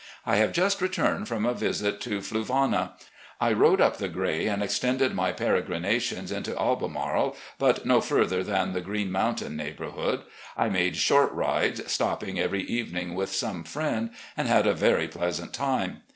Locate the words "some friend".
13.31-14.09